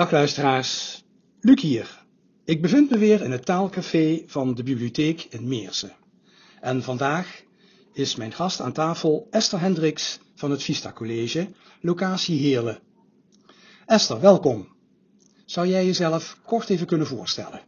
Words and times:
Dag 0.00 0.10
luisteraars, 0.10 1.02
Luc 1.40 1.60
hier. 1.60 2.04
Ik 2.44 2.62
bevind 2.62 2.90
me 2.90 2.98
weer 2.98 3.22
in 3.22 3.30
het 3.30 3.44
taalcafé 3.44 4.22
van 4.26 4.54
de 4.54 4.62
bibliotheek 4.62 5.26
in 5.30 5.48
Meersen. 5.48 5.92
En 6.60 6.82
vandaag 6.82 7.42
is 7.92 8.16
mijn 8.16 8.32
gast 8.32 8.60
aan 8.60 8.72
tafel 8.72 9.26
Esther 9.30 9.60
Hendricks 9.60 10.20
van 10.34 10.50
het 10.50 10.62
Vista 10.62 10.92
College, 10.92 11.48
locatie 11.80 12.38
Heerlen. 12.38 12.78
Esther, 13.86 14.20
welkom. 14.20 14.68
Zou 15.44 15.66
jij 15.66 15.86
jezelf 15.86 16.40
kort 16.44 16.68
even 16.68 16.86
kunnen 16.86 17.06
voorstellen? 17.06 17.60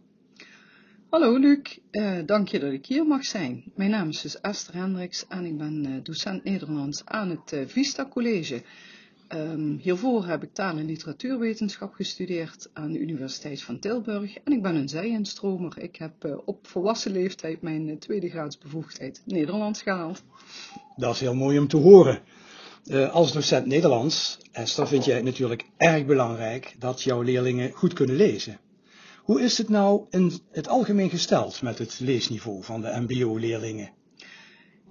Hallo 1.11 1.39
Luc, 1.39 1.79
uh, 1.91 2.19
dank 2.27 2.49
je 2.49 2.59
dat 2.59 2.73
ik 2.73 2.87
hier 2.87 3.07
mag 3.07 3.25
zijn. 3.25 3.73
Mijn 3.75 3.91
naam 3.91 4.09
is 4.09 4.21
dus 4.21 4.41
Esther 4.41 4.75
Hendricks 4.75 5.27
en 5.29 5.45
ik 5.45 5.59
ben 5.59 5.87
uh, 5.87 6.03
docent 6.03 6.45
Nederlands 6.45 7.05
aan 7.05 7.31
het 7.31 7.53
uh, 7.53 7.67
Vista 7.67 8.09
College. 8.09 8.63
Um, 9.35 9.79
hiervoor 9.83 10.27
heb 10.27 10.43
ik 10.43 10.55
taal- 10.55 10.77
en 10.77 10.87
literatuurwetenschap 10.87 11.95
gestudeerd 11.95 12.71
aan 12.73 12.93
de 12.93 12.99
Universiteit 12.99 13.63
van 13.63 13.79
Tilburg 13.79 14.37
en 14.45 14.53
ik 14.53 14.63
ben 14.63 14.75
een 14.75 14.89
zijinstromer. 14.89 15.79
Ik 15.79 15.97
heb 15.97 16.43
op 16.45 16.67
volwassen 16.67 17.13
leeftijd 17.13 17.63
mijn 17.63 17.99
tweede 17.99 18.29
graadsbevoegdheid 18.29 19.23
Nederlands 19.25 19.83
gehaald. 19.83 20.23
Dat 20.97 21.15
is 21.15 21.21
heel 21.21 21.35
mooi 21.35 21.59
om 21.59 21.69
te 21.69 21.77
horen. 21.77 22.21
als 23.11 23.33
docent 23.33 23.67
Nederlands, 23.67 24.39
Esther, 24.53 24.87
vind 24.87 25.05
jij 25.05 25.15
het 25.15 25.25
natuurlijk 25.25 25.65
erg 25.77 26.07
belangrijk 26.07 26.75
dat 26.79 27.03
jouw 27.03 27.23
leerlingen 27.23 27.71
goed 27.71 27.93
kunnen 27.93 28.17
lezen. 28.17 28.59
Hoe 29.23 29.43
is 29.43 29.59
het 29.59 29.69
nou 29.69 30.07
in 30.11 30.33
het 30.51 30.69
algemeen 30.69 31.11
gesteld 31.11 31.63
met 31.63 31.79
het 31.79 32.01
leesniveau 32.01 32.63
van 32.63 32.81
de 32.81 33.01
MBO-leerlingen? 33.01 33.91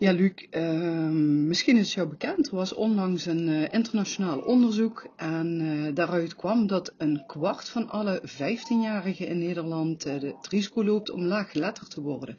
Ja, 0.02 0.12
Luc, 0.12 0.48
uh, 0.52 1.10
misschien 1.48 1.78
is 1.78 1.86
het 1.86 1.94
jou 1.94 2.08
bekend. 2.08 2.48
Er 2.48 2.56
was 2.56 2.74
onlangs 2.74 3.26
een 3.26 3.48
uh, 3.48 3.74
internationaal 3.74 4.40
onderzoek 4.40 5.08
en 5.16 5.62
uh, 5.62 5.96
daaruit 5.96 6.36
kwam 6.36 6.68
dat 6.68 6.94
een 6.98 7.24
kwart 7.28 7.70
van 7.70 7.90
alle 7.90 8.22
15-jarigen 8.26 9.28
in 9.28 9.38
Nederland 9.38 10.04
het 10.04 10.48
risico 10.50 10.84
loopt 10.84 11.10
om 11.10 11.24
laaggeletterd 11.24 11.90
te 11.90 12.02
worden. 12.02 12.38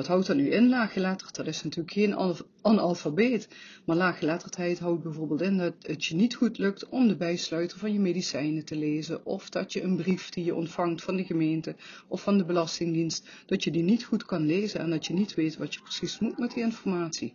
Wat 0.00 0.08
houdt 0.08 0.26
dat 0.26 0.36
nu 0.36 0.50
in, 0.50 0.68
laaggeletterd? 0.68 1.34
Dat 1.34 1.46
is 1.46 1.62
natuurlijk 1.62 1.92
geen 1.92 2.38
analfabeet. 2.62 3.48
Maar 3.84 3.96
laaggeletterdheid 3.96 4.78
houdt 4.78 5.02
bijvoorbeeld 5.02 5.40
in 5.40 5.58
dat 5.58 5.74
het 5.82 6.04
je 6.04 6.14
niet 6.14 6.34
goed 6.34 6.58
lukt 6.58 6.88
om 6.88 7.08
de 7.08 7.16
bijsluiter 7.16 7.78
van 7.78 7.92
je 7.92 7.98
medicijnen 7.98 8.64
te 8.64 8.76
lezen. 8.76 9.26
Of 9.26 9.48
dat 9.48 9.72
je 9.72 9.82
een 9.82 9.96
brief 9.96 10.30
die 10.30 10.44
je 10.44 10.54
ontvangt 10.54 11.02
van 11.02 11.16
de 11.16 11.24
gemeente 11.24 11.76
of 12.08 12.22
van 12.22 12.38
de 12.38 12.44
Belastingdienst, 12.44 13.28
dat 13.46 13.64
je 13.64 13.70
die 13.70 13.82
niet 13.82 14.04
goed 14.04 14.24
kan 14.24 14.46
lezen 14.46 14.80
en 14.80 14.90
dat 14.90 15.06
je 15.06 15.12
niet 15.12 15.34
weet 15.34 15.56
wat 15.56 15.74
je 15.74 15.80
precies 15.80 16.18
moet 16.18 16.38
met 16.38 16.54
die 16.54 16.62
informatie. 16.62 17.34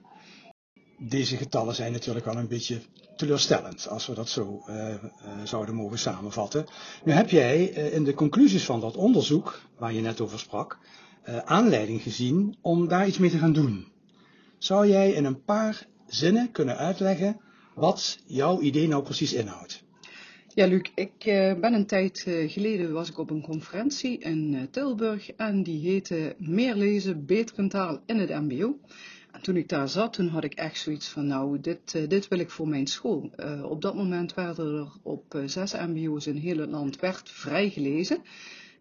Deze 0.98 1.38
getallen 1.38 1.76
zijn 1.76 1.92
natuurlijk 1.92 2.26
wel 2.26 2.38
een 2.38 2.48
beetje 2.48 2.82
teleurstellend, 3.16 3.88
als 3.90 4.08
we 4.08 4.14
dat 4.14 4.30
zo 4.30 4.64
uh, 4.70 4.90
uh, 4.90 5.00
zouden 5.44 5.76
mogen 5.76 6.00
samenvatten. 6.00 6.66
Nu 7.04 7.12
heb 7.12 7.30
jij 7.30 7.78
uh, 7.78 7.94
in 7.94 8.04
de 8.04 8.14
conclusies 8.14 8.66
van 8.66 8.80
dat 8.80 8.96
onderzoek, 8.96 9.62
waar 9.78 9.94
je 9.94 10.02
net 10.02 10.22
over 10.22 10.40
sprak, 10.40 10.78
uh, 11.30 11.38
aanleiding 11.38 12.02
gezien 12.02 12.56
om 12.62 12.88
daar 12.88 13.08
iets 13.08 13.18
mee 13.18 13.30
te 13.30 13.38
gaan 13.38 13.54
doen. 13.54 13.88
Zou 14.58 14.88
jij 14.88 15.12
in 15.12 15.26
een 15.26 15.44
paar 15.44 15.88
zinnen 16.08 16.52
kunnen 16.52 16.78
uitleggen 16.78 17.40
wat 17.76 18.20
jouw 18.26 18.62
idee 18.62 18.88
nou 18.88 19.04
precies 19.04 19.34
inhoudt? 19.34 19.84
Ja, 20.54 20.68
Luc, 20.68 20.92
ik 20.96 21.26
uh, 21.26 21.54
ben 21.60 21.74
een 21.74 21.86
tijd 21.86 22.26
uh, 22.28 22.52
geleden 22.52 22.94
was 22.94 23.10
ik 23.10 23.18
op 23.18 23.30
een 23.30 23.42
conferentie 23.42 24.18
in 24.18 24.68
Tilburg 24.72 25.32
en 25.32 25.64
die 25.64 25.80
heette 25.80 26.36
Meer 26.38 26.76
lezen, 26.76 27.26
beter 27.26 27.60
in 27.60 27.70
taal 27.70 28.02
in 28.06 28.18
het 28.18 28.30
mbo. 28.30 28.80
En 29.32 29.42
toen 29.42 29.58
ik 29.58 29.70
daar 29.70 29.90
zat, 29.90 30.14
toen 30.14 30.28
had 30.28 30.44
ik 30.44 30.54
echt 30.54 30.80
zoiets 30.80 31.08
van, 31.08 31.28
nou, 31.28 31.60
dit, 31.60 32.10
dit 32.10 32.28
wil 32.28 32.40
ik 32.40 32.50
voor 32.50 32.68
mijn 32.68 32.88
school. 32.88 33.32
op 33.64 33.82
dat 33.82 33.96
moment 33.96 34.34
werden 34.34 34.76
er 34.76 34.92
op 35.02 35.42
zes 35.46 35.74
mbo's 35.74 36.28
in 36.28 36.36
heel 36.36 36.58
het 36.58 36.70
land 36.70 37.00
werd 37.00 37.30
vrij 37.30 37.70
gelezen. 37.70 38.22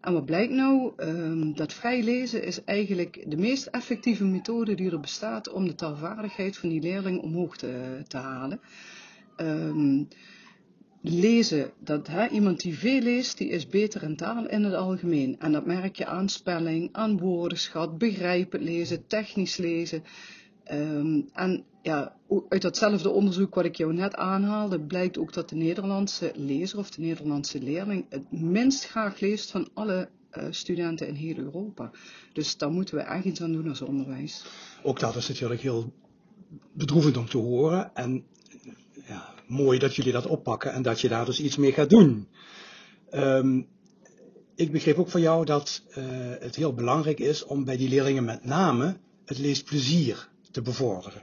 En 0.05 0.13
wat 0.13 0.25
blijkt 0.25 0.53
nou? 0.53 0.91
Um, 0.97 1.55
dat 1.55 1.73
vrij 1.73 2.03
lezen 2.03 2.43
is 2.43 2.63
eigenlijk 2.63 3.23
de 3.27 3.37
meest 3.37 3.65
effectieve 3.65 4.23
methode 4.23 4.75
die 4.75 4.91
er 4.91 4.99
bestaat 4.99 5.51
om 5.51 5.67
de 5.67 5.75
taalvaardigheid 5.75 6.57
van 6.57 6.69
die 6.69 6.81
leerling 6.81 7.21
omhoog 7.21 7.57
te, 7.57 8.03
halen. 8.09 8.59
Um, 9.37 10.07
lezen, 11.01 11.71
dat, 11.79 12.09
iemand 12.31 12.61
die 12.61 12.77
veel 12.77 13.01
leest, 13.01 13.37
die 13.37 13.49
is 13.49 13.67
beter 13.67 14.03
in 14.03 14.15
taal 14.15 14.47
in 14.47 14.63
het 14.63 14.73
algemeen. 14.73 15.39
En 15.39 15.51
dat 15.51 15.65
merk 15.65 15.95
je 15.95 16.05
aan 16.05 16.29
spelling, 16.29 16.89
aan 16.91 17.19
woordenschat, 17.19 17.97
begrijpend 17.97 18.63
lezen, 18.63 19.07
technisch 19.07 19.57
lezen. 19.57 20.03
Um, 20.71 21.29
en 21.33 21.63
ja, 21.81 22.15
uit 22.49 22.61
datzelfde 22.61 23.09
onderzoek 23.09 23.55
wat 23.55 23.65
ik 23.65 23.75
jou 23.75 23.93
net 23.93 24.15
aanhaalde, 24.15 24.79
blijkt 24.79 25.17
ook 25.17 25.33
dat 25.33 25.49
de 25.49 25.55
Nederlandse 25.55 26.31
lezer 26.35 26.79
of 26.79 26.89
de 26.89 27.01
Nederlandse 27.01 27.61
leerling 27.61 28.05
het 28.09 28.31
minst 28.31 28.85
graag 28.85 29.19
leest 29.19 29.51
van 29.51 29.69
alle 29.73 30.09
uh, 30.31 30.43
studenten 30.49 31.07
in 31.07 31.13
heel 31.13 31.37
Europa. 31.37 31.91
Dus 32.33 32.57
daar 32.57 32.71
moeten 32.71 32.95
we 32.95 33.01
echt 33.01 33.25
iets 33.25 33.41
aan 33.41 33.51
doen 33.51 33.69
als 33.69 33.81
onderwijs. 33.81 34.45
Ook 34.83 34.99
dat 34.99 35.15
is 35.15 35.27
natuurlijk 35.27 35.61
heel 35.61 35.93
bedroevend 36.73 37.17
om 37.17 37.29
te 37.29 37.37
horen. 37.37 37.95
En 37.95 38.25
ja, 39.07 39.33
mooi 39.47 39.79
dat 39.79 39.95
jullie 39.95 40.11
dat 40.11 40.27
oppakken 40.27 40.73
en 40.73 40.81
dat 40.81 41.01
je 41.01 41.07
daar 41.07 41.25
dus 41.25 41.39
iets 41.39 41.57
mee 41.57 41.71
gaat 41.71 41.89
doen. 41.89 42.27
Um, 43.11 43.67
ik 44.55 44.71
begreep 44.71 44.97
ook 44.97 45.09
van 45.09 45.21
jou 45.21 45.45
dat 45.45 45.83
uh, 45.89 45.95
het 46.39 46.55
heel 46.55 46.73
belangrijk 46.73 47.19
is 47.19 47.45
om 47.45 47.63
bij 47.63 47.77
die 47.77 47.89
leerlingen 47.89 48.23
met 48.23 48.45
name 48.45 48.97
het 49.25 49.37
leesplezier 49.37 50.29
te 50.55 50.61
bevorderen. 50.61 51.21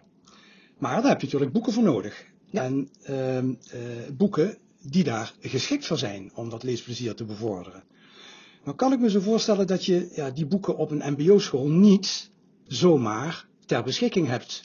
Maar 0.78 1.02
daar 1.02 1.10
heb 1.10 1.20
je 1.20 1.26
natuurlijk 1.26 1.52
boeken 1.52 1.72
voor 1.72 1.82
nodig. 1.82 2.24
Ja. 2.50 2.64
En 2.64 2.88
uh, 3.10 3.38
uh, 3.38 3.52
boeken 4.16 4.58
die 4.82 5.04
daar 5.04 5.34
geschikt 5.40 5.86
voor 5.86 5.98
zijn 5.98 6.30
om 6.34 6.50
dat 6.50 6.62
leesplezier 6.62 7.14
te 7.14 7.24
bevorderen. 7.24 7.82
Nou 8.64 8.76
kan 8.76 8.92
ik 8.92 8.98
me 8.98 9.10
zo 9.10 9.20
voorstellen 9.20 9.66
dat 9.66 9.84
je 9.84 10.10
ja, 10.14 10.30
die 10.30 10.46
boeken 10.46 10.76
op 10.76 10.90
een 10.90 11.12
mbo-school 11.12 11.68
niet 11.68 12.30
zomaar 12.66 13.46
ter 13.66 13.82
beschikking 13.82 14.26
hebt. 14.26 14.62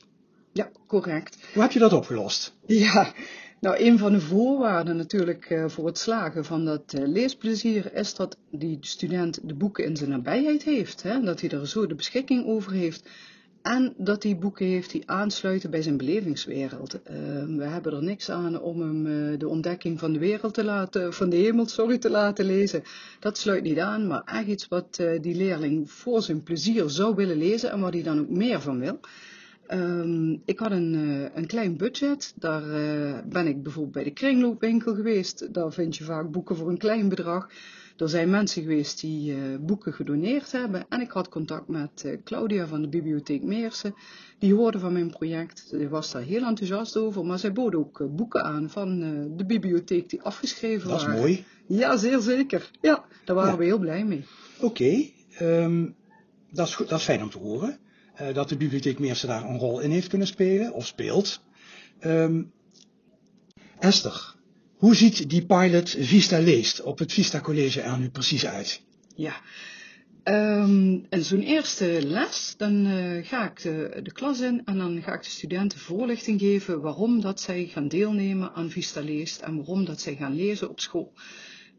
Ja, 0.52 0.72
correct. 0.88 1.38
Hoe 1.54 1.62
heb 1.62 1.72
je 1.72 1.80
dat 1.80 1.94
opgelost? 1.94 2.56
Ja, 2.66 3.14
nou 3.60 3.80
een 3.80 3.98
van 3.98 4.12
de 4.12 4.22
voorwaarden 4.22 4.98
natuurlijk 4.98 5.50
uh, 5.50 5.70
voor 5.70 5.86
het 5.86 5.98
slagen 5.98 6.46
van 6.46 6.66
dat 6.66 6.94
uh, 6.94 7.08
leesplezier 7.08 7.94
is 7.94 8.16
dat 8.16 8.38
die 8.52 8.78
student 8.82 9.40
de 9.44 9.54
boeken 9.54 9.86
in 9.86 9.98
zijn 9.98 10.10
nabijheid 10.10 10.64
heeft. 10.64 11.04
Hè? 11.04 11.22
Dat 11.22 11.42
hij 11.42 11.50
er 11.50 11.68
zo 11.68 11.88
de 11.88 11.96
beschikking 11.96 12.46
over 12.46 12.72
heeft. 12.72 13.10
En 13.68 13.94
dat 13.98 14.24
hij 14.24 14.38
boeken 14.38 14.66
heeft 14.66 14.92
die 14.92 15.10
aansluiten 15.10 15.70
bij 15.70 15.82
zijn 15.82 15.98
belevingswereld. 15.98 16.96
Uh, 16.96 17.02
we 17.58 17.64
hebben 17.64 17.94
er 17.94 18.04
niks 18.04 18.30
aan 18.30 18.62
om 18.62 18.82
hem 18.82 19.06
uh, 19.06 19.40
de 19.40 19.48
ontdekking 19.48 20.00
van 20.00 20.14
de 20.14 20.20
wereld 20.20 20.54
te 20.54 20.64
laten, 20.64 21.14
van 21.14 21.30
de 21.30 21.36
hemel, 21.36 21.68
sorry, 21.68 21.98
te 21.98 22.10
laten 22.10 22.46
lezen. 22.46 22.84
Dat 23.20 23.38
sluit 23.38 23.64
niet 23.64 23.80
aan, 23.80 24.08
maar 24.08 24.22
echt 24.26 24.48
iets 24.48 24.68
wat 24.68 24.98
uh, 25.02 25.22
die 25.22 25.36
leerling 25.36 25.92
voor 25.92 26.22
zijn 26.22 26.44
plezier 26.44 26.90
zou 26.90 27.16
willen 27.16 27.38
lezen 27.38 27.72
en 27.72 27.80
waar 27.80 27.92
hij 27.92 28.04
dan 28.04 28.20
ook 28.20 28.30
meer 28.30 28.62
van 28.62 28.80
wil. 28.80 29.00
Um, 29.70 30.42
ik 30.46 30.60
had 30.60 30.72
een, 30.72 30.94
een 31.34 31.48
klein 31.48 31.78
budget. 31.78 32.34
Daar 32.36 32.64
ben 33.26 33.48
ik 33.48 33.64
bijvoorbeeld 33.64 33.94
bij 33.94 34.04
de 34.04 34.14
kringloopwinkel 34.14 34.96
geweest. 34.96 35.54
Daar 35.54 35.72
vind 35.72 35.96
je 35.96 36.04
vaak 36.04 36.32
boeken 36.32 36.56
voor 36.56 36.70
een 36.70 36.78
klein 36.78 37.10
bedrag. 37.10 37.50
Er 37.98 38.10
zijn 38.10 38.30
mensen 38.30 38.62
geweest 38.62 39.02
die 39.02 39.36
uh, 39.36 39.58
boeken 39.60 39.94
gedoneerd 39.94 40.52
hebben 40.52 40.86
en 40.90 41.02
ik 41.02 41.12
had 41.12 41.30
contact 41.30 41.68
met 41.68 42.04
uh, 42.06 42.18
Claudia 42.24 42.68
van 42.68 42.82
de 42.82 42.88
Bibliotheek 42.88 43.44
Meersen. 43.44 43.96
Die 44.40 44.54
hoorde 44.54 44.80
van 44.80 44.94
mijn 44.94 45.10
project, 45.10 45.70
die 45.70 45.90
was 45.90 46.12
daar 46.12 46.22
heel 46.22 46.44
enthousiast 46.44 46.98
over, 46.98 47.26
maar 47.26 47.40
zij 47.40 47.52
bood 47.52 47.76
ook 47.76 48.00
uh, 48.00 48.08
boeken 48.08 48.44
aan 48.44 48.70
van 48.70 49.00
de 49.38 49.46
bibliotheek 49.46 50.10
die 50.10 50.22
afgeschreven 50.22 50.90
waren. 50.90 51.06
Dat 51.06 51.16
is 51.16 51.22
mooi. 51.22 51.46
Ja, 51.68 51.98
zeer 51.98 52.20
zeker. 52.20 52.72
Ja, 52.82 53.06
daar 53.26 53.36
waren 53.36 53.52
ja. 53.52 53.58
we 53.58 53.66
heel 53.66 53.80
blij 53.80 54.06
mee. 54.06 54.26
Oké, 54.58 54.66
okay, 54.66 55.14
um, 55.42 55.96
dat, 56.52 56.68
is 56.68 56.76
dat 56.78 57.00
is 57.00 57.04
fijn 57.04 57.22
om 57.22 57.30
te 57.30 57.38
horen. 57.38 57.78
dat 58.34 58.50
de 58.50 58.58
Bibliotheek 58.58 59.00
Meersen 59.00 59.28
daar 59.28 59.44
een 59.44 59.60
rol 59.60 59.80
in 59.80 59.92
heeft 59.92 60.08
kunnen 60.08 60.28
spelen, 60.28 60.74
of 60.74 60.86
speelt. 60.86 61.42
Um, 62.02 62.52
Esther, 63.80 64.36
hoe 64.78 64.96
ziet 64.96 65.30
die 65.30 65.46
pilot 65.46 65.90
Vista 66.00 66.40
leest 66.40 66.82
op 66.82 67.00
het 67.00 67.14
Vista 67.14 67.40
College 67.40 67.82
er 67.82 68.00
nu 68.00 68.10
precies 68.10 68.46
uit? 68.46 68.82
Ja, 69.16 69.42
um, 70.24 71.06
en 71.10 71.24
zo'n 71.24 71.42
eerste 71.42 72.00
les, 72.06 72.54
dan 72.58 72.86
uh, 72.86 73.26
ga 73.26 73.52
ik 73.52 73.62
de, 73.62 74.12
klas 74.14 74.40
in 74.40 74.62
en 74.66 74.78
dan 74.78 75.02
ga 75.02 75.14
ik 75.14 75.24
de 75.24 75.30
studenten 75.30 75.80
voorlichting 75.80 76.40
geven 76.40 76.82
waarom 76.82 77.22
dat 77.22 77.42
zij 77.42 77.66
gaan 77.66 77.88
deelnemen 77.88 78.54
aan 78.54 78.70
Vista 78.70 79.02
leest 79.02 79.42
en 79.42 79.56
waarom 79.56 79.86
dat 79.86 80.02
zij 80.02 80.16
gaan 80.16 80.36
lezen 80.36 80.70
op 80.70 80.80
school. 80.80 81.14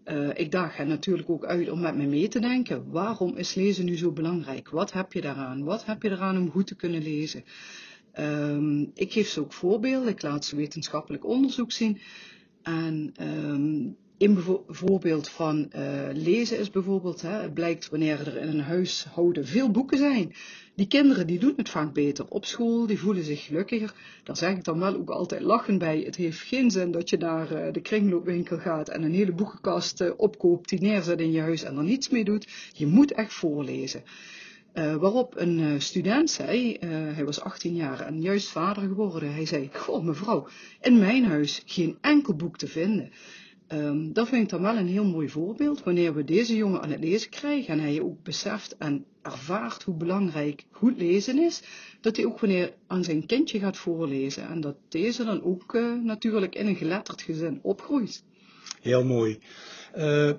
Uh, 0.04 0.28
ik 0.34 0.50
daag 0.50 0.76
hen 0.76 0.88
natuurlijk 0.88 1.30
ook 1.30 1.44
uit 1.44 1.70
om 1.70 1.80
met 1.80 1.96
me 1.96 2.06
mee 2.06 2.28
te 2.28 2.40
denken. 2.40 2.90
Waarom 2.90 3.36
is 3.36 3.54
lezen 3.54 3.84
nu 3.84 3.96
zo 3.96 4.12
belangrijk? 4.12 4.68
Wat 4.68 4.92
heb 4.92 5.12
je 5.12 5.20
daaraan? 5.20 5.64
Wat 5.64 5.84
heb 5.84 6.02
je 6.02 6.10
eraan 6.10 6.38
om 6.38 6.50
goed 6.50 6.66
te 6.66 6.76
kunnen 6.76 7.02
lezen? 7.02 7.44
Um, 8.18 8.90
ik 8.94 9.12
geef 9.12 9.28
ze 9.28 9.40
ook 9.40 9.52
voorbeelden. 9.52 10.08
Ik 10.08 10.22
laat 10.22 10.44
ze 10.44 10.56
wetenschappelijk 10.56 11.26
onderzoek 11.26 11.72
zien. 11.72 12.00
En 12.68 13.12
um, 13.20 13.96
een 14.18 14.44
voorbeeld 14.68 15.28
van 15.28 15.70
uh, 15.76 16.08
lezen 16.12 16.58
is 16.58 16.70
bijvoorbeeld, 16.70 17.22
hè, 17.22 17.30
het 17.30 17.54
blijkt 17.54 17.88
wanneer 17.88 18.26
er 18.26 18.36
in 18.36 18.48
een 18.48 18.60
huishouden 18.60 19.46
veel 19.46 19.70
boeken 19.70 19.98
zijn. 19.98 20.34
Die 20.74 20.86
kinderen 20.86 21.26
die 21.26 21.38
doen 21.38 21.52
het 21.56 21.68
vaak 21.68 21.92
beter 21.92 22.24
op 22.28 22.44
school, 22.44 22.86
die 22.86 22.98
voelen 22.98 23.24
zich 23.24 23.44
gelukkiger. 23.44 23.94
Daar 24.22 24.36
zeg 24.36 24.50
ik 24.56 24.64
dan 24.64 24.78
wel 24.78 24.96
ook 24.96 25.10
altijd 25.10 25.42
lachend 25.42 25.78
bij. 25.78 26.00
Het 26.00 26.16
heeft 26.16 26.40
geen 26.40 26.70
zin 26.70 26.90
dat 26.90 27.10
je 27.10 27.16
naar 27.16 27.52
uh, 27.52 27.72
de 27.72 27.80
kringloopwinkel 27.80 28.58
gaat 28.58 28.88
en 28.88 29.02
een 29.02 29.14
hele 29.14 29.32
boekenkast 29.32 30.00
uh, 30.00 30.10
opkoopt, 30.16 30.68
die 30.68 30.80
neerzet 30.80 31.20
in 31.20 31.32
je 31.32 31.40
huis 31.40 31.62
en 31.62 31.76
er 31.76 31.82
niets 31.82 32.08
mee 32.08 32.24
doet. 32.24 32.48
Je 32.72 32.86
moet 32.86 33.12
echt 33.12 33.32
voorlezen. 33.32 34.02
Uh, 34.74 34.94
waarop 34.96 35.36
een 35.36 35.58
uh, 35.58 35.78
student 35.78 36.30
zei, 36.30 36.76
uh, 36.80 36.90
hij 36.90 37.24
was 37.24 37.40
18 37.40 37.74
jaar 37.74 38.00
en 38.00 38.20
juist 38.20 38.48
vader 38.48 38.82
geworden. 38.82 39.32
Hij 39.32 39.46
zei, 39.46 39.70
goh 39.72 40.04
mevrouw, 40.04 40.48
in 40.80 40.98
mijn 40.98 41.24
huis 41.24 41.62
geen 41.66 41.98
enkel 42.00 42.34
boek 42.34 42.58
te 42.58 42.66
vinden. 42.66 43.10
Um, 43.72 44.12
dat 44.12 44.28
vind 44.28 44.42
ik 44.42 44.48
dan 44.48 44.62
wel 44.62 44.76
een 44.76 44.88
heel 44.88 45.04
mooi 45.04 45.28
voorbeeld. 45.28 45.82
Wanneer 45.82 46.14
we 46.14 46.24
deze 46.24 46.56
jongen 46.56 46.82
aan 46.82 46.90
het 46.90 47.00
lezen 47.00 47.30
krijgen 47.30 47.74
en 47.74 47.80
hij 47.80 48.00
ook 48.00 48.22
beseft 48.22 48.76
en 48.76 49.04
ervaart 49.22 49.82
hoe 49.82 49.94
belangrijk 49.96 50.64
goed 50.70 50.96
lezen 50.96 51.38
is, 51.38 51.62
dat 52.00 52.16
hij 52.16 52.24
ook 52.26 52.40
wanneer 52.40 52.72
aan 52.86 53.04
zijn 53.04 53.26
kindje 53.26 53.58
gaat 53.58 53.76
voorlezen 53.76 54.48
en 54.48 54.60
dat 54.60 54.76
deze 54.88 55.24
dan 55.24 55.42
ook 55.42 55.72
natuurlijk 56.02 56.54
in 56.54 56.66
een 56.66 56.76
geletterd 56.76 57.22
gezin 57.22 57.58
opgroeit. 57.62 58.22
Heel 58.80 59.04
mooi. 59.04 59.38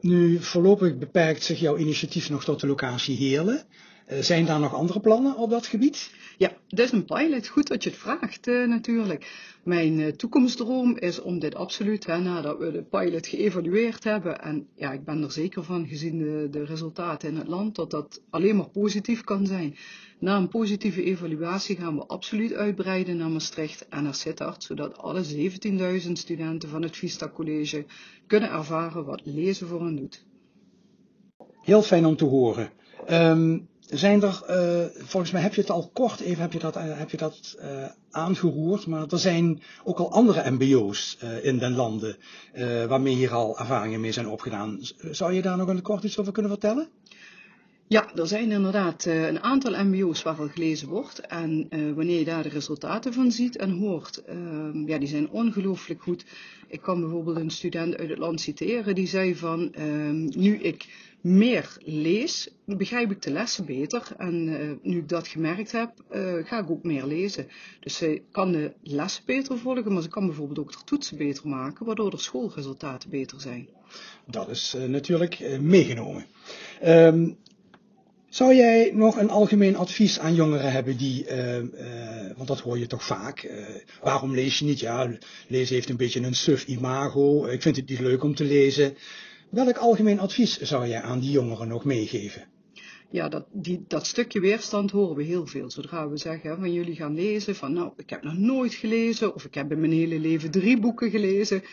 nu 0.01 0.39
voorlopig 0.39 0.97
beperkt 0.97 1.43
zich 1.43 1.59
jouw 1.59 1.77
initiatief 1.77 2.29
nog 2.29 2.43
tot 2.43 2.59
de 2.59 2.67
locatie 2.67 3.15
Heerlen. 3.17 3.65
Uh, 4.11 4.19
zijn 4.19 4.45
daar 4.45 4.59
nog 4.59 4.73
andere 4.73 4.99
plannen 4.99 5.35
op 5.35 5.49
dat 5.49 5.65
gebied? 5.65 6.11
Ja, 6.37 6.51
dat 6.67 6.85
is 6.85 6.91
een 6.91 7.05
pilot. 7.05 7.47
Goed 7.47 7.67
dat 7.67 7.83
je 7.83 7.89
het 7.89 7.99
vraagt 7.99 8.47
uh, 8.47 8.67
natuurlijk. 8.67 9.31
Mijn 9.63 9.99
uh, 9.99 10.07
toekomstdroom 10.07 10.97
is 10.97 11.21
om 11.21 11.39
dit 11.39 11.55
absoluut, 11.55 12.05
hè, 12.05 12.19
nadat 12.19 12.57
we 12.57 12.71
de 12.71 12.83
pilot 12.83 13.27
geëvalueerd 13.27 14.03
hebben, 14.03 14.41
en 14.41 14.67
ja, 14.75 14.91
ik 14.91 15.03
ben 15.03 15.23
er 15.23 15.31
zeker 15.31 15.63
van, 15.63 15.87
gezien 15.87 16.17
de, 16.17 16.47
de 16.51 16.65
resultaten 16.65 17.29
in 17.29 17.35
het 17.35 17.47
land, 17.47 17.75
dat 17.75 17.91
dat 17.91 18.21
alleen 18.29 18.55
maar 18.55 18.69
positief 18.69 19.23
kan 19.23 19.45
zijn. 19.45 19.75
Na 20.19 20.37
een 20.37 20.49
positieve 20.49 21.03
evaluatie 21.03 21.75
gaan 21.75 21.95
we 21.95 22.05
absoluut 22.05 22.53
uitbreiden 22.53 23.17
naar 23.17 23.29
Maastricht 23.29 23.87
en 23.87 24.03
naar 24.03 24.15
Sittard, 24.15 24.63
zodat 24.63 24.97
alle 24.97 25.23
17.000 26.03 26.11
studenten 26.11 26.69
van 26.69 26.81
het 26.81 26.97
Vista 26.97 27.29
College 27.29 27.85
kunnen 28.27 28.51
ervaren 28.51 29.05
wat 29.05 29.21
lezen 29.23 29.67
voor 29.67 29.85
hen 29.85 29.95
doet. 29.95 30.25
Heel 31.61 31.81
fijn 31.81 32.05
om 32.05 32.15
te 32.15 32.25
horen. 32.25 32.71
Um, 33.09 33.68
zijn 33.89 34.23
er, 34.23 34.43
uh, 34.49 34.85
volgens 35.05 35.31
mij 35.31 35.41
heb 35.41 35.53
je 35.53 35.61
het 35.61 35.69
al 35.69 35.89
kort 35.93 36.19
even 36.19 36.41
heb 36.41 36.53
je 36.53 36.59
dat, 36.59 36.75
uh, 36.75 36.97
heb 36.97 37.09
je 37.09 37.17
dat 37.17 37.57
uh, 37.59 37.85
aangeroerd, 38.11 38.87
maar 38.87 39.07
er 39.07 39.19
zijn 39.19 39.61
ook 39.83 39.97
al 39.97 40.11
andere 40.11 40.51
MBO's 40.51 41.17
in 41.41 41.57
den 41.57 41.75
landen 41.75 42.17
waarmee 42.87 43.15
hier 43.15 43.33
al 43.33 43.59
ervaringen 43.59 44.01
mee 44.01 44.11
zijn 44.11 44.27
opgedaan. 44.27 44.79
Zou 45.11 45.33
je 45.33 45.41
daar 45.41 45.57
nog 45.57 45.67
een 45.67 45.81
kort 45.81 46.03
iets 46.03 46.19
over 46.19 46.33
kunnen 46.33 46.51
vertellen? 46.51 46.89
Ja, 47.89 48.15
er 48.15 48.27
zijn 48.27 48.51
inderdaad 48.51 49.05
een 49.05 49.39
aantal 49.39 49.85
MBO's 49.85 50.23
waarvan 50.23 50.49
gelezen 50.49 50.87
wordt. 50.87 51.19
En 51.19 51.67
wanneer 51.95 52.19
je 52.19 52.25
daar 52.25 52.43
de 52.43 52.49
resultaten 52.49 53.13
van 53.13 53.31
ziet 53.31 53.57
en 53.57 53.71
hoort, 53.71 54.23
ehm, 54.23 54.87
ja, 54.87 54.97
die 54.97 55.07
zijn 55.07 55.29
ongelooflijk 55.29 56.01
goed. 56.01 56.25
Ik 56.67 56.81
kan 56.81 56.99
bijvoorbeeld 56.99 57.37
een 57.37 57.49
student 57.49 57.97
uit 57.97 58.09
het 58.09 58.17
land 58.17 58.41
citeren 58.41 58.95
die 58.95 59.07
zei 59.07 59.35
van, 59.35 59.73
ehm, 59.73 60.39
nu 60.39 60.57
ik 60.57 60.85
meer 61.21 61.77
lees, 61.83 62.49
begrijp 62.65 63.11
ik 63.11 63.21
de 63.21 63.31
lessen 63.31 63.65
beter. 63.65 64.07
En 64.17 64.47
uh, 64.47 64.71
nu 64.81 64.97
ik 64.97 65.09
dat 65.09 65.27
gemerkt 65.27 65.71
heb, 65.71 65.91
ga 66.43 66.59
ik 66.59 66.69
ook 66.69 66.83
meer 66.83 67.05
lezen. 67.05 67.47
Dus 67.79 67.97
ze 67.97 68.21
kan 68.31 68.51
de 68.51 68.73
lessen 68.83 69.23
beter 69.25 69.57
volgen, 69.57 69.93
maar 69.93 70.01
ze 70.01 70.09
kan 70.09 70.25
bijvoorbeeld 70.25 70.59
ook 70.59 70.71
de 70.71 70.83
toetsen 70.85 71.17
beter 71.17 71.47
maken, 71.47 71.85
waardoor 71.85 72.09
de 72.09 72.17
schoolresultaten 72.17 73.09
beter 73.09 73.41
zijn. 73.41 73.69
Dat 74.25 74.49
is 74.49 74.75
natuurlijk 74.87 75.59
meegenomen. 75.61 76.25
Um, 76.85 77.37
zou 78.29 78.55
jij 78.55 78.91
nog 78.93 79.17
een 79.17 79.29
algemeen 79.29 79.75
advies 79.75 80.19
aan 80.19 80.35
jongeren 80.35 80.71
hebben 80.71 80.97
die, 80.97 81.25
want 82.35 82.47
dat 82.47 82.59
hoor 82.59 82.79
je 82.79 82.87
toch 82.87 83.03
vaak, 83.03 83.51
waarom 84.01 84.33
lees 84.33 84.59
je 84.59 84.65
niet? 84.65 84.79
Ja, 84.79 85.17
lezen 85.47 85.75
heeft 85.75 85.89
een 85.89 85.97
beetje 85.97 86.21
een 86.21 86.35
suf 86.35 86.65
imago, 86.65 87.45
ik 87.45 87.61
vind 87.61 87.75
het 87.75 87.89
niet 87.89 87.99
leuk 87.99 88.23
om 88.23 88.35
te 88.35 88.43
lezen. 88.43 88.97
Welk 89.49 89.77
algemeen 89.77 90.19
advies 90.19 90.59
zou 90.59 90.87
jij 90.87 91.01
aan 91.01 91.19
die 91.19 91.31
jongeren 91.31 91.67
nog 91.67 91.85
meegeven? 91.85 92.47
Ja, 93.11 93.29
dat, 93.29 93.45
die, 93.51 93.83
dat 93.87 94.07
stukje 94.07 94.39
weerstand 94.39 94.91
horen 94.91 95.15
we 95.15 95.23
heel 95.23 95.45
veel. 95.45 95.69
Zodra 95.71 96.09
we 96.09 96.17
zeggen 96.17 96.57
van 96.57 96.73
jullie 96.73 96.95
gaan 96.95 97.15
lezen, 97.15 97.55
van 97.55 97.73
nou, 97.73 97.91
ik 97.97 98.09
heb 98.09 98.23
nog 98.23 98.37
nooit 98.37 98.73
gelezen, 98.73 99.35
of 99.35 99.45
ik 99.45 99.53
heb 99.53 99.71
in 99.71 99.79
mijn 99.79 99.91
hele 99.91 100.19
leven 100.19 100.51
drie 100.51 100.79
boeken 100.79 101.09
gelezen. 101.09 101.63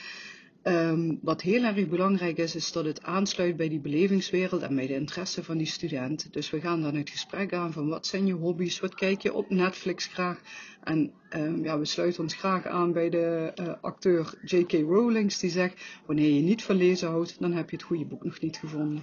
Um, 0.69 1.19
wat 1.23 1.43
heel 1.43 1.65
erg 1.65 1.89
belangrijk 1.89 2.39
is, 2.39 2.55
is 2.55 2.73
dat 2.73 2.85
het 2.85 3.03
aansluit 3.03 3.57
bij 3.57 3.69
die 3.69 3.81
belevingswereld 3.81 4.63
en 4.63 4.75
bij 4.75 4.87
de 4.87 4.95
interesse 4.95 5.45
van 5.45 5.57
die 5.57 5.67
student. 5.67 6.33
Dus 6.33 6.51
we 6.51 6.61
gaan 6.61 6.83
dan 6.83 6.95
het 6.95 7.11
gesprek 7.11 7.53
aan 7.53 7.73
van 7.73 7.89
wat 7.89 8.07
zijn 8.07 8.27
je 8.27 8.33
hobby's, 8.33 8.81
wat 8.81 8.95
kijk 8.95 9.23
je 9.23 9.35
op 9.35 9.51
Netflix 9.51 10.07
graag. 10.07 10.41
En 10.83 11.13
um, 11.31 11.65
ja, 11.65 11.79
we 11.79 11.85
sluiten 11.85 12.23
ons 12.23 12.35
graag 12.35 12.67
aan 12.67 12.93
bij 12.93 13.11
de 13.11 13.53
uh, 13.61 13.73
acteur 13.81 14.35
J.K. 14.45 14.73
Rowling 14.73 15.35
die 15.35 15.51
zegt, 15.51 15.83
wanneer 16.07 16.31
je 16.31 16.43
niet 16.43 16.63
van 16.63 16.77
lezen 16.77 17.09
houdt, 17.09 17.41
dan 17.41 17.53
heb 17.53 17.71
je 17.71 17.77
het 17.77 17.85
goede 17.85 18.05
boek 18.05 18.25
nog 18.25 18.41
niet 18.41 18.57
gevonden. 18.57 19.03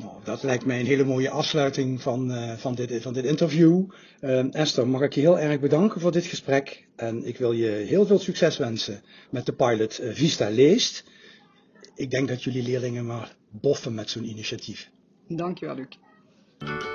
Nou, 0.00 0.12
dat 0.24 0.42
lijkt 0.42 0.64
mij 0.64 0.80
een 0.80 0.86
hele 0.86 1.04
mooie 1.04 1.30
afsluiting 1.30 2.02
van, 2.02 2.30
uh, 2.30 2.52
van, 2.52 2.74
dit, 2.74 3.02
van 3.02 3.12
dit 3.12 3.24
interview. 3.24 3.84
Uh, 4.20 4.54
Esther, 4.54 4.88
mag 4.88 5.00
ik 5.00 5.12
je 5.12 5.20
heel 5.20 5.38
erg 5.38 5.60
bedanken 5.60 6.00
voor 6.00 6.12
dit 6.12 6.24
gesprek. 6.24 6.86
En 6.96 7.26
ik 7.26 7.38
wil 7.38 7.52
je 7.52 7.68
heel 7.68 8.06
veel 8.06 8.18
succes 8.18 8.56
wensen 8.56 9.02
met 9.30 9.46
de 9.46 9.52
pilot 9.52 10.00
uh, 10.00 10.14
Vista 10.14 10.50
Leest. 10.50 11.04
Ik 11.94 12.10
denk 12.10 12.28
dat 12.28 12.42
jullie 12.42 12.62
leerlingen 12.62 13.06
maar 13.06 13.36
boffen 13.50 13.94
met 13.94 14.10
zo'n 14.10 14.28
initiatief. 14.28 14.90
Dankjewel, 15.28 15.74
Luc. 15.74 16.89